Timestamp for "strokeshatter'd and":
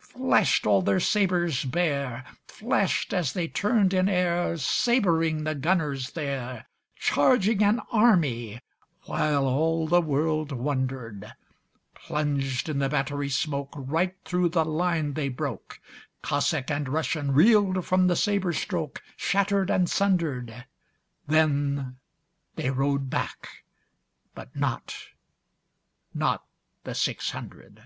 18.54-19.90